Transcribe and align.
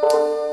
Música 0.00 0.47